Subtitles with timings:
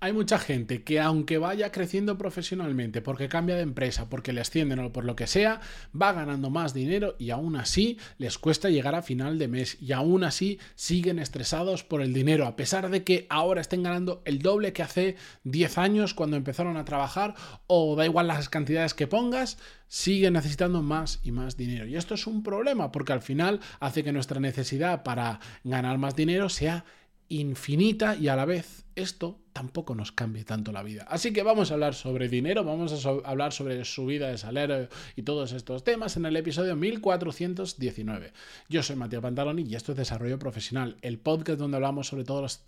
[0.00, 4.78] Hay mucha gente que aunque vaya creciendo profesionalmente, porque cambia de empresa, porque le ascienden
[4.78, 5.60] o por lo que sea,
[6.00, 9.90] va ganando más dinero y aún así les cuesta llegar a final de mes y
[9.90, 14.38] aún así siguen estresados por el dinero, a pesar de que ahora estén ganando el
[14.38, 17.34] doble que hace 10 años cuando empezaron a trabajar
[17.66, 19.58] o da igual las cantidades que pongas,
[19.88, 21.88] siguen necesitando más y más dinero.
[21.88, 26.14] Y esto es un problema porque al final hace que nuestra necesidad para ganar más
[26.14, 26.84] dinero sea
[27.28, 31.04] infinita y a la vez esto tampoco nos cambie tanto la vida.
[31.08, 35.22] Así que vamos a hablar sobre dinero, vamos a hablar sobre subida de salario y
[35.22, 38.32] todos estos temas en el episodio 1419.
[38.68, 42.40] Yo soy Matías Pantaloni y esto es Desarrollo Profesional, el podcast donde hablamos sobre todos
[42.40, 42.60] los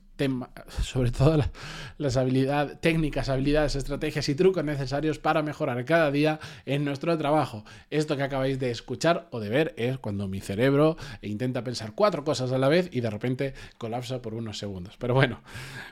[0.83, 1.49] sobre todas
[1.97, 7.65] las habilidades, técnicas, habilidades, estrategias y trucos necesarios para mejorar cada día en nuestro trabajo.
[7.91, 12.25] Esto que acabáis de escuchar o de ver es cuando mi cerebro intenta pensar cuatro
[12.25, 14.97] cosas a la vez y de repente colapsa por unos segundos.
[14.99, 15.41] Pero bueno,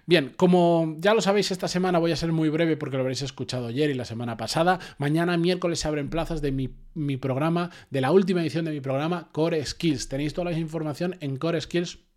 [0.07, 3.23] bien, como ya lo sabéis, esta semana voy a ser muy breve porque lo habréis
[3.23, 4.79] escuchado ayer y la semana pasada.
[4.99, 8.81] Mañana miércoles se abren plazas de mi, mi programa, de la última edición de mi
[8.81, 10.09] programa Core Skills.
[10.09, 12.08] Tenéis toda la información en Core Skills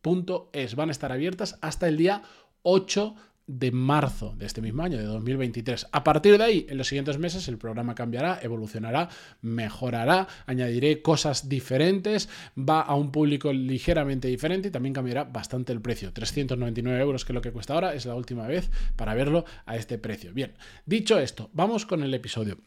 [0.53, 0.75] es.
[0.75, 2.23] Van a estar abiertas hasta el día
[2.63, 3.15] 8
[3.47, 5.87] de marzo de este mismo año, de 2023.
[5.91, 9.09] A partir de ahí, en los siguientes meses, el programa cambiará, evolucionará,
[9.41, 15.81] mejorará, añadiré cosas diferentes, va a un público ligeramente diferente y también cambiará bastante el
[15.81, 16.13] precio.
[16.13, 19.75] 399 euros, que es lo que cuesta ahora, es la última vez para verlo a
[19.75, 20.33] este precio.
[20.33, 20.53] Bien,
[20.85, 22.57] dicho esto, vamos con el episodio.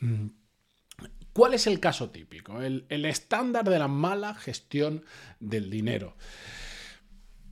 [1.32, 2.60] ¿Cuál es el caso típico?
[2.62, 5.04] El estándar de la mala gestión
[5.40, 6.16] del dinero.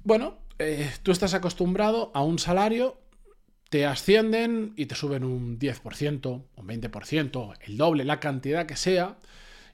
[0.05, 3.01] Bueno, eh, tú estás acostumbrado a un salario,
[3.69, 9.19] te ascienden y te suben un 10%, un 20%, el doble, la cantidad que sea.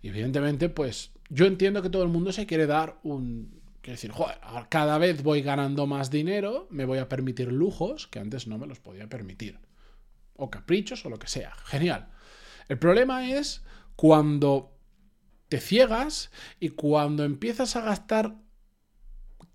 [0.03, 3.59] Y evidentemente, pues yo entiendo que todo el mundo se quiere dar un...
[3.81, 4.37] Quiere decir, joder,
[4.69, 8.67] cada vez voy ganando más dinero, me voy a permitir lujos que antes no me
[8.67, 9.59] los podía permitir.
[10.37, 11.55] O caprichos o lo que sea.
[11.65, 12.09] Genial.
[12.69, 13.65] El problema es
[13.97, 14.77] cuando
[15.49, 16.31] te ciegas
[16.61, 18.35] y cuando empiezas a gastar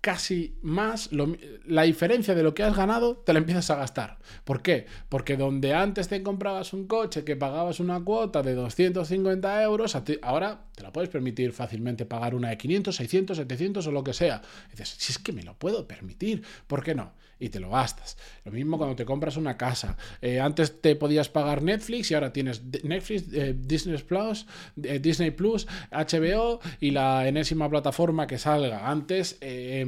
[0.04, 1.08] casi más,
[1.64, 4.18] la diferencia de lo que has ganado te la empiezas a gastar.
[4.44, 4.84] ¿Por qué?
[5.08, 10.66] Porque donde antes te comprabas un coche que pagabas una cuota de 250 euros, ahora
[10.74, 14.42] te la puedes permitir fácilmente pagar una de 500, 600, 700 o lo que sea.
[14.70, 17.12] dices, si es que me lo puedo permitir, ¿por qué no?
[17.38, 18.16] Y te lo gastas.
[18.44, 19.96] Lo mismo cuando te compras una casa.
[20.20, 24.46] Eh, antes te podías pagar Netflix y ahora tienes Netflix, eh, Disney Plus,
[24.82, 28.88] eh, Disney Plus, HBO y la enésima plataforma que salga.
[28.88, 29.38] Antes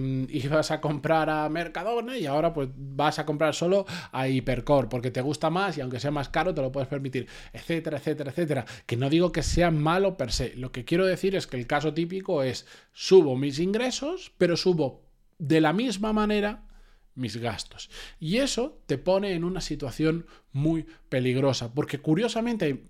[0.07, 4.89] em, ibas a comprar a Mercadona y ahora pues vas a comprar solo a Hipercore
[4.89, 8.31] porque te gusta más y aunque sea más caro te lo puedes permitir, etcétera, etcétera,
[8.31, 8.65] etcétera.
[8.87, 10.55] Que no digo que sea malo per se.
[10.57, 15.03] Lo que quiero decir es que el caso típico es subo mis ingresos, pero subo
[15.39, 16.67] de la misma manera
[17.15, 17.91] mis gastos.
[18.21, 22.85] Y eso te pone en una situación muy peligrosa, porque curiosamente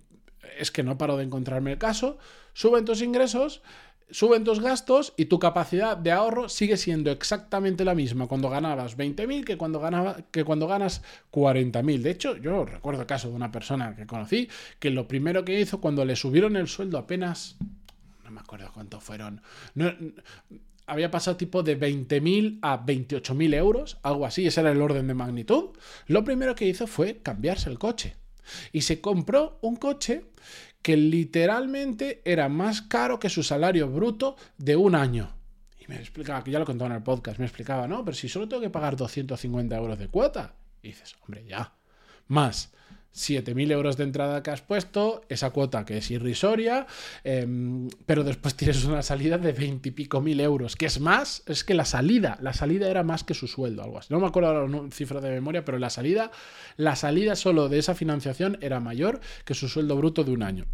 [0.59, 2.17] es que no paro de encontrarme el caso,
[2.53, 3.61] suben tus ingresos,
[4.09, 8.97] suben tus gastos y tu capacidad de ahorro sigue siendo exactamente la misma cuando ganabas
[8.97, 12.01] 20.000 que cuando, ganaba, que cuando ganas 40.000.
[12.01, 15.59] De hecho, yo recuerdo el caso de una persona que conocí que lo primero que
[15.59, 17.57] hizo cuando le subieron el sueldo apenas
[18.27, 19.41] no me acuerdo cuántos fueron.
[20.85, 25.13] había pasado tipo de 20.000 a 28.000 euros, algo así, ese era el orden de
[25.13, 25.69] magnitud.
[26.07, 28.15] Lo primero que hizo fue cambiarse el coche.
[28.73, 30.25] Y se compró un coche
[30.87, 35.35] que literalmente era más caro que su salario bruto de un año.
[35.77, 38.29] Y me explicaba, que ya lo contaba en el podcast, me explicaba, no, pero si
[38.29, 40.55] solo tengo que pagar 250 euros de cuota.
[40.81, 41.73] Y dices, hombre, ya.
[42.27, 42.71] Más
[43.15, 46.87] 7.000 euros de entrada que has puesto, esa cuota que es irrisoria,
[47.23, 51.43] em, pero después tienes una salida de 20 y pico mil euros, que es más,
[51.47, 54.13] es que la salida, la salida era más que su sueldo, algo así.
[54.13, 56.31] No me acuerdo la cifra de memoria, pero la salida,
[56.75, 60.65] la salida solo de esa financiación era mayor que su sueldo bruto de un año.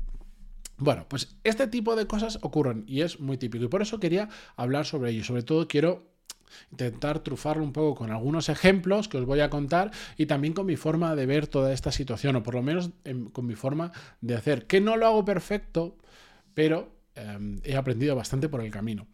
[0.77, 4.29] Bueno, pues este tipo de cosas ocurren y es muy típico y por eso quería
[4.55, 5.23] hablar sobre ello.
[5.23, 6.12] Sobre todo quiero
[6.71, 10.65] intentar trufarlo un poco con algunos ejemplos que os voy a contar y también con
[10.65, 12.91] mi forma de ver toda esta situación, o por lo menos
[13.31, 13.91] con mi forma
[14.21, 15.97] de hacer, que no lo hago perfecto,
[16.53, 19.07] pero em, he aprendido bastante por el camino.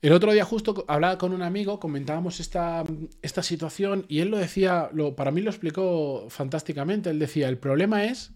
[0.00, 2.84] El otro día justo hablaba con un amigo, comentábamos esta,
[3.20, 7.58] esta situación y él lo decía, lo, para mí lo explicó fantásticamente, él decía, el
[7.58, 8.32] problema es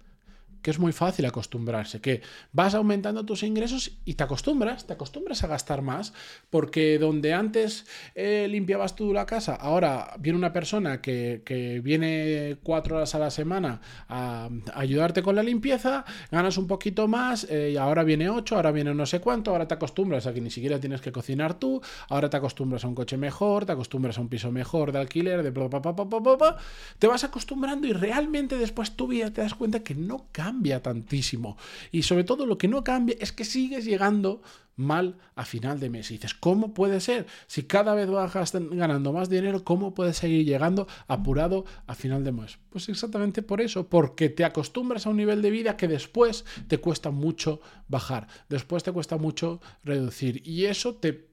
[0.63, 2.23] que es muy fácil acostumbrarse, que
[2.53, 6.15] vas aumentando tus ingresos y te acostumbras, te acostumbras a gastar más,
[6.51, 11.43] porque donde antes eh, limpiabas tú la casa, ahora viene una persona que,
[11.83, 17.45] viene cuatro horas a la semana a, ayudarte con la limpieza, ganas un poquito más,
[17.51, 20.41] eh, y ahora viene ocho, ahora viene no sé cuánto, ahora te acostumbras a que
[20.41, 24.17] ni siquiera tienes que cocinar tú, ahora te acostumbras a un coche mejor, te acostumbras
[24.19, 26.57] a un piso mejor de alquiler, de bla, bla, bla,
[26.99, 30.52] te vas acostumbrando y realmente después tu vida te das cuenta que no cambia
[30.83, 31.57] tantísimo.
[31.91, 34.43] Y sobre todo lo que no cambia es que sigues llegando
[34.77, 36.11] mal a final de mes.
[36.11, 37.27] Y dices, ¿cómo puede ser?
[37.47, 42.33] Si cada vez vas ganando más dinero, ¿cómo puedes seguir llegando apurado a final de
[42.33, 42.59] mes?
[42.71, 46.79] Pues exactamente por eso, porque te acostumbras a un nivel de vida que después te
[46.79, 50.47] cuesta mucho bajar, después te cuesta mucho reducir.
[50.47, 51.33] Y eso te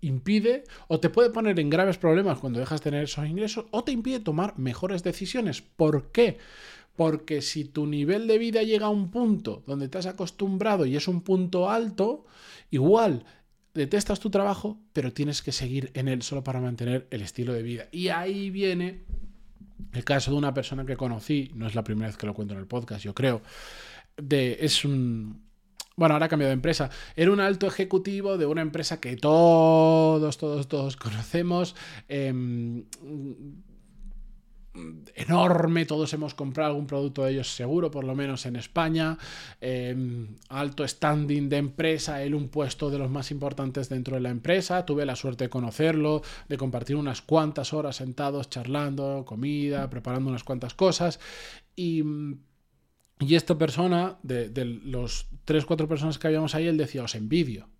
[0.00, 3.84] impide o te puede poner en graves problemas cuando dejas de tener esos ingresos o
[3.84, 5.62] te impide tomar mejores decisiones.
[5.62, 6.38] ¿Por qué?
[6.96, 10.96] Porque si tu nivel de vida llega a un punto donde te has acostumbrado y
[10.96, 12.24] es un punto alto,
[12.70, 13.24] igual
[13.74, 17.62] detestas tu trabajo, pero tienes que seguir en él solo para mantener el estilo de
[17.62, 17.88] vida.
[17.92, 19.04] Y ahí viene
[19.92, 22.54] el caso de una persona que conocí, no es la primera vez que lo cuento
[22.54, 23.42] en el podcast, yo creo,
[24.16, 25.44] de, es un...
[25.96, 26.90] Bueno, ahora ha cambiado de empresa.
[27.14, 31.74] Era un alto ejecutivo de una empresa que todos, todos, todos conocemos.
[32.06, 32.84] Em,
[35.14, 39.18] enorme, todos hemos comprado algún producto de ellos seguro, por lo menos en España,
[39.60, 44.30] em, alto standing de empresa, él un puesto de los más importantes dentro de la
[44.30, 50.30] empresa, tuve la suerte de conocerlo, de compartir unas cuantas horas sentados charlando, comida, preparando
[50.30, 51.20] unas cuantas cosas.
[51.74, 52.02] Y...
[53.18, 57.14] Y esta persona, de, de los tres, cuatro personas que habíamos ahí, él decía, os
[57.14, 57.70] envidio.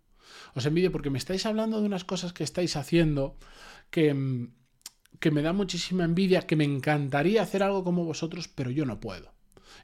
[0.55, 3.37] Os envidio porque me estáis hablando de unas cosas que estáis haciendo
[3.91, 4.53] que, em,
[5.21, 9.01] que me da muchísima envidia, que me encantaría hacer algo como vosotros, pero yo no
[9.01, 9.37] puedo.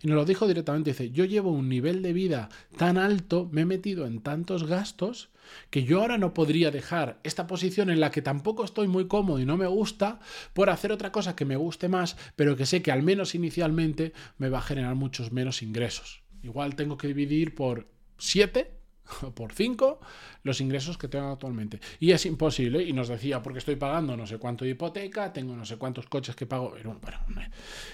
[0.03, 3.63] Y nos lo dijo directamente, dice, yo llevo un nivel de vida tan alto, me
[3.63, 5.31] he metido en tantos gastos,
[5.71, 9.39] que yo ahora no podría dejar esta posición en la que tampoco estoy muy cómodo
[9.39, 10.21] y no me gusta,
[10.55, 14.13] por hacer otra cosa que me guste más, pero que sé que al menos inicialmente
[14.39, 16.23] me va a generar muchos menos ingresos.
[16.43, 17.89] Igual tengo que dividir por
[18.19, 18.82] 7
[19.35, 20.01] por 5
[20.43, 21.81] los ingresos que tengo actualmente.
[22.01, 25.55] Y es imposible, y nos decía, porque estoy pagando no sé cuánto de hipoteca, tengo
[25.57, 26.75] no sé cuántos coches que pago.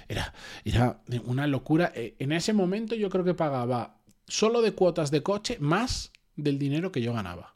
[0.09, 0.33] Era,
[0.65, 1.93] era, una locura.
[1.95, 6.59] E, en ese momento yo creo que pagaba solo de cuotas de coche más del
[6.59, 7.55] dinero que yo ganaba.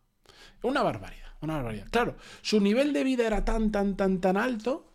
[0.62, 1.86] Una barbaridad, una barbaridad.
[1.90, 4.92] Claro, su nivel de vida era tan, tan, tan, tan alto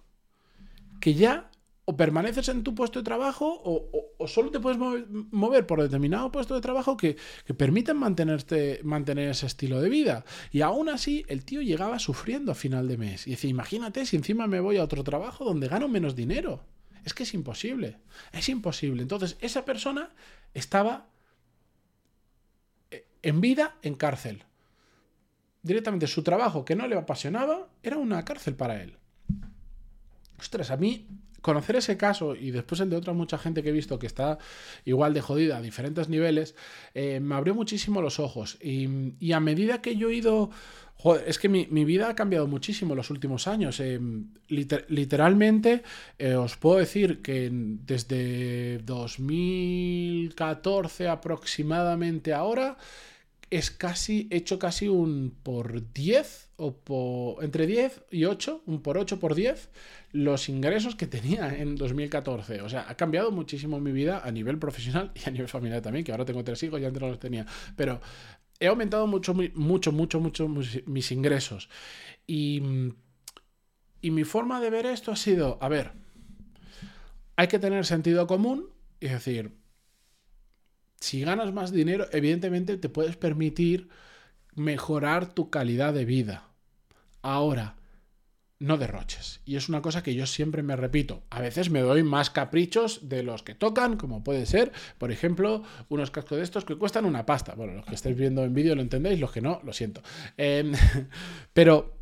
[0.99, 1.49] que ya
[1.89, 6.53] o permaneces en tu puesto de trabajo o, solo te puedes mover, por determinado puesto
[6.53, 10.25] de trabajo que, que mantener ese estilo de vida.
[10.51, 13.25] Y aún así, el tío llegaba sufriendo a final de mes.
[13.25, 16.65] Y dice, imagínate si encima me voy a otro trabajo donde gano menos dinero.
[17.05, 17.99] Es que es imposible.
[18.33, 19.01] Es imposible.
[19.01, 20.09] Entonces, esa persona
[20.53, 21.07] estaba
[22.91, 24.43] eh, en vida en cárcel.
[25.61, 28.97] Directamente su trabajo que no le apasionaba era una cárcel para él.
[30.37, 31.07] Ostras, a mí
[31.47, 34.37] conocer ese caso y después el de otra mucha gente que he visto que está
[34.83, 36.55] igual de jodida a diferentes niveles,
[36.93, 38.57] eh, me abrió muchísimo los ojos.
[38.61, 40.49] Y, a medida que yo he ido...
[40.99, 43.79] Joder, es que mi, vida ha cambiado muchísimo en los últimos años.
[43.79, 43.99] Eh,
[44.49, 45.83] literalmente,
[46.17, 52.77] eh, os puedo decir que desde 2014 aproximadamente ahora,
[53.49, 58.97] es casi, hecho casi un por 10 o por, entre 10 y 8, un por
[58.97, 59.69] 8 por 10
[60.11, 62.61] los ingresos que tenía en 2014.
[62.61, 66.03] O sea, ha cambiado muchísimo mi vida a nivel profesional y a nivel familiar también,
[66.03, 67.45] que ahora tengo tres hijos y antes no los tenía.
[67.75, 68.01] Pero
[68.59, 71.69] he aumentado mucho, mucho, mucho, mucho mis ingresos.
[72.25, 72.61] Y,
[74.01, 75.91] y mi forma de ver esto ha sido, a ver,
[77.35, 79.56] hay que tener sentido común, es decir,
[80.99, 83.89] si ganas más dinero, evidentemente te puedes permitir
[84.55, 86.49] mejorar tu calidad de vida.
[87.21, 87.77] Ahora,
[88.59, 89.41] no derroches.
[89.45, 91.23] Y es una cosa que yo siempre me repito.
[91.29, 95.63] A veces me doy más caprichos de los que tocan, como puede ser, por ejemplo,
[95.89, 97.53] unos cascos de estos que cuestan una pasta.
[97.53, 100.01] Bueno, los que estáis viendo en vídeo lo entendéis, los que no, lo siento.
[100.37, 100.73] Em,
[101.53, 101.97] pero,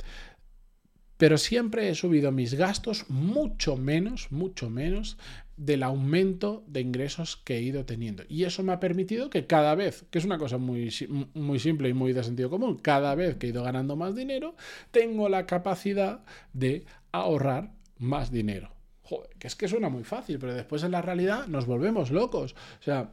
[1.18, 5.18] pero siempre he subido mis gastos mucho menos, mucho menos
[5.58, 8.24] del aumento de ingresos que he ido teniendo.
[8.28, 10.94] Y eso me ha permitido que cada vez, que es una cosa muy,
[11.34, 14.56] muy simple y muy de sentido común, cada vez que he ido ganando más dinero,
[14.92, 18.72] tengo la capacidad de ahorrar más dinero.
[19.04, 22.56] Joder, que es que suena muy fácil, pero después en la realidad nos volvemos locos.
[22.80, 23.12] O sea,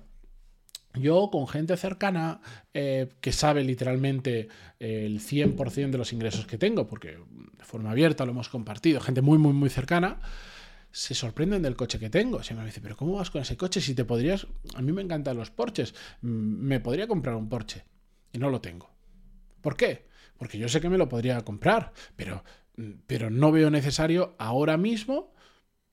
[0.94, 2.40] yo con gente cercana
[2.74, 7.18] eh, que sabe literalmente el 100% de los ingresos que tengo, porque
[7.58, 10.20] de forma abierta lo hemos compartido, gente muy, muy, muy cercana,
[10.92, 12.42] se sorprenden del coche que tengo.
[12.42, 13.80] Se me dice, pero ¿cómo vas con ese coche?
[13.80, 14.46] Si te podrías...
[14.74, 15.94] A mí me encantan los Porsches.
[16.20, 17.84] Mm, me podría comprar un Porsche.
[18.32, 18.90] Y no lo tengo.
[19.60, 20.06] ¿Por qué?
[20.36, 22.44] Porque yo sé que me lo podría comprar, pero,
[22.76, 25.32] mm, pero no veo necesario ahora mismo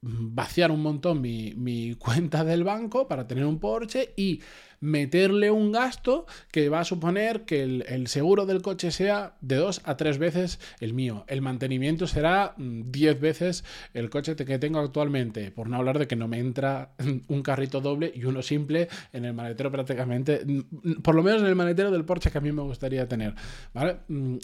[0.02, 4.42] vaciar un montón mi, cuenta del banco para tener un Porsche y
[4.82, 9.82] meterle un gasto que va a suponer que el, seguro del coche sea de dos
[9.84, 11.26] a tres veces el mío.
[11.28, 16.08] El mantenimiento será 10 mm, veces el coche que tengo actualmente, por no hablar de
[16.08, 16.94] que no me entra
[17.28, 21.48] un carrito doble y uno simple en el maletero prácticamente, mm, por lo menos en
[21.48, 23.36] el maletero del Porsche que a mí me gustaría tener.
[23.74, 23.98] ¿vale?
[24.08, 24.38] Mm,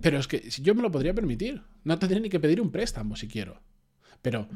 [0.00, 3.16] pero es que yo me lo podría permitir, no tendría ni que pedir un préstamo
[3.16, 3.60] si quiero.
[4.22, 4.48] Pero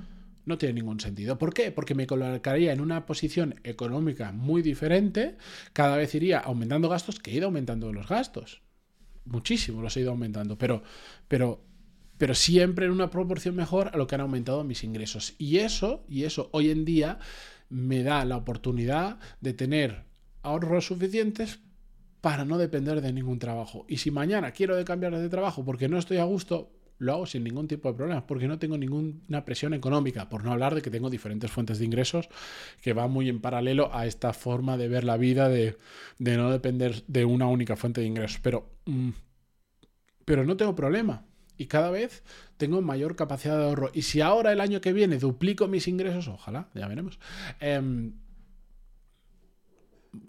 [0.46, 1.38] no tiene ningún sentido.
[1.38, 1.72] ¿Por qué?
[1.72, 5.36] Porque me colocaría en una posición económica muy diferente,
[5.72, 8.62] cada vez iría aumentando gastos, que he ido aumentando los gastos.
[9.24, 10.82] Muchísimo los he ido aumentando, pero,
[11.26, 11.64] pero,
[12.16, 15.34] pero siempre en una proporción mejor a lo que han aumentado mis ingresos.
[15.36, 17.18] Y eso, y eso hoy en día
[17.68, 20.04] me da la oportunidad de tener
[20.42, 21.58] ahorros suficientes
[22.20, 23.84] para no depender de ningún trabajo.
[23.88, 27.26] Y si mañana quiero de cambiar de trabajo porque no estoy a gusto, lo hago
[27.26, 30.82] sin ningún tipo de problemas porque no tengo ninguna presión económica, por no hablar de
[30.82, 32.28] que tengo diferentes fuentes de ingresos
[32.82, 35.76] que van muy en paralelo a esta forma de ver la vida de,
[36.18, 38.40] no depender de una única fuente de ingresos.
[38.42, 39.10] Pero, mm,
[40.24, 41.24] pero no tengo problema
[41.58, 42.22] y cada vez
[42.56, 43.90] tengo mayor capacidad de ahorro.
[43.94, 47.18] Y si ahora el año que viene duplico mis ingresos, ojalá, ya veremos.
[47.60, 48.12] Em,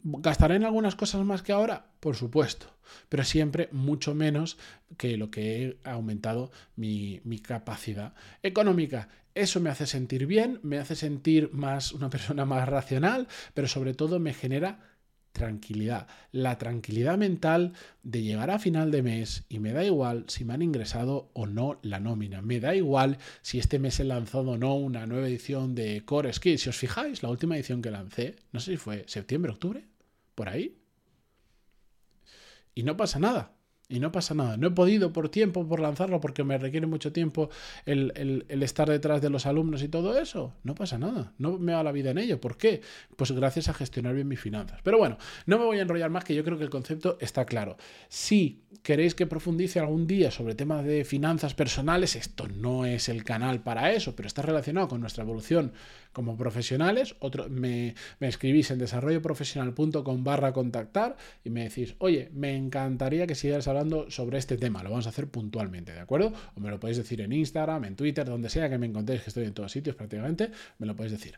[0.03, 1.87] ¿Gastaré en algunas cosas más que ahora?
[1.99, 2.67] Por supuesto,
[3.09, 4.57] pero siempre mucho menos
[4.97, 8.13] que lo que he aumentado mi, mi, capacidad
[8.43, 9.09] económica.
[9.35, 13.93] Eso me hace sentir bien, me hace sentir más una persona más racional, pero sobre
[13.93, 14.96] todo me genera
[15.37, 16.07] tranquilidad.
[16.31, 20.53] La tranquilidad mental de llegar a final de mes y me da igual si me
[20.53, 22.41] han ingresado o no la nómina.
[22.41, 26.33] Me da igual si este mes he lanzado o no una nueva edición de Core
[26.33, 26.61] Skills.
[26.61, 29.85] Si os fijáis, la última edición que lancé, no sé si fue septiembre, octubre,
[30.35, 30.77] por ahí.
[32.75, 33.56] Y no pasa nada.
[33.89, 34.57] Y no pasa nada.
[34.57, 37.49] No he podido por tiempo, por lanzarlo, porque me requiere mucho tiempo
[37.85, 40.53] el, estar detrás de los alumnos y todo eso.
[40.63, 41.31] No pasa nada.
[41.37, 42.41] No me va la vida en ello.
[42.41, 42.81] ¿Por qué?
[43.15, 44.81] Pues gracias a gestionar bien mis finanzas.
[44.83, 47.45] Pero bueno, no me voy a enrollar más, que yo creo que el concepto está
[47.45, 47.77] claro.
[48.09, 53.23] Si queréis que profundice algún día sobre temas de finanzas personales, esto no es el
[53.23, 55.71] canal para eso, pero está relacionado con nuestra evolución
[56.11, 57.15] como profesionales.
[57.19, 61.15] Otro, me, me escribís en desarrolloprofesional.com barra contactar
[61.45, 63.76] y me decís, oye, me encantaría que sigas hablando
[64.09, 64.83] sobre este tema.
[64.83, 66.33] Lo vamos a hacer puntualmente, ¿de acuerdo?
[66.55, 69.29] O me lo podéis decir en Instagram, en Twitter, donde sea que me encontréis, que
[69.29, 71.37] estoy en todos sitios prácticamente, me lo podéis decir.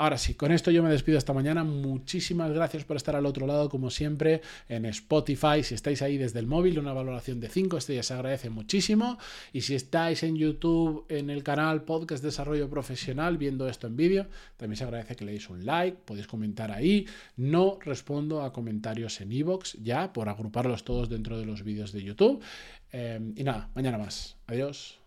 [0.00, 1.62] Ahora sí, con esto yo me despido esta mañana.
[1.62, 5.62] Muchísimas gracias por estar al otro lado, como siempre, en Spotify.
[5.62, 9.18] Si estáis ahí desde el móvil, una valoración de 5 estrellas se agradece muchísimo.
[9.52, 14.26] Y si estáis en YouTube, en el canal Podcast Desarrollo Profesional, viendo esto en vídeo,
[14.56, 17.06] también se agradece que le un like, podéis comentar ahí.
[17.36, 22.02] No respondo a comentarios en iVoox ya por agruparlos todos dentro de los vídeos de
[22.02, 22.42] YouTube.
[22.90, 24.38] Eh, y nada, mañana más.
[24.46, 24.99] Adiós.